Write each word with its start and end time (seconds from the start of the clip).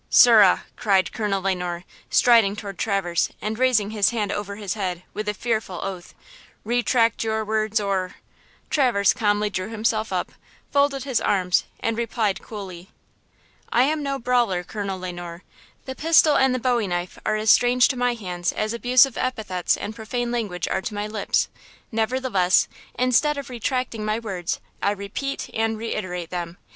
"Sirrah!" 0.09 0.63
cried 0.75 1.11
Le 1.19 1.53
Noir, 1.53 1.83
striding 2.09 2.55
toward 2.55 2.79
Traverse 2.79 3.29
and 3.39 3.59
raising 3.59 3.91
his 3.91 4.09
hand 4.09 4.31
over 4.31 4.55
his 4.55 4.73
head, 4.73 5.03
with 5.13 5.29
a 5.29 5.33
fearful 5.35 5.79
oath, 5.83 6.15
"retract 6.63 7.23
your 7.23 7.45
words 7.45 7.79
or–" 7.79 8.15
Traverse 8.71 9.13
calmly 9.13 9.51
drew 9.51 9.69
himself 9.69 10.11
up, 10.11 10.31
folded 10.71 11.03
his 11.03 11.21
arms 11.21 11.65
and 11.81 11.99
replied 11.99 12.41
coolly: 12.41 12.89
"I 13.71 13.83
am 13.83 14.01
no 14.01 14.17
brawler, 14.17 14.63
Colonel 14.63 14.99
Le 14.99 15.11
Noir; 15.11 15.43
the 15.85 15.93
pistol 15.93 16.35
and 16.35 16.55
the 16.55 16.57
bowie 16.57 16.87
knife 16.87 17.19
are 17.23 17.35
as 17.35 17.51
strange 17.51 17.87
to 17.89 17.95
my 17.95 18.15
hands 18.15 18.51
as 18.51 18.73
abusive 18.73 19.19
epithets 19.19 19.77
and 19.77 19.95
profane 19.95 20.31
language 20.31 20.67
are 20.69 20.81
to 20.81 20.95
my 20.95 21.05
lips; 21.05 21.47
nevertheless, 21.91 22.67
instead 22.95 23.37
of 23.37 23.51
retracting 23.51 24.03
my 24.03 24.17
words, 24.17 24.59
I 24.81 24.93
repeat 24.93 25.51
and 25.53 25.77
reiterate 25.77 26.31
them. 26.31 26.57